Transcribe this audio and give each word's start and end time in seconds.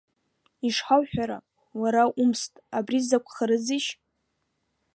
Ишҳауҳәара, 0.67 1.37
уара 1.81 2.03
умст, 2.21 2.53
абри 2.77 2.99
закәхарызишь?! 3.07 3.89